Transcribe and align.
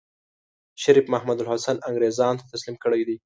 شريف 0.83 1.05
محمودالحسن 1.13 1.75
انګرېزانو 1.89 2.39
ته 2.39 2.45
تسليم 2.51 2.75
کړی 2.83 3.01
دی. 3.07 3.15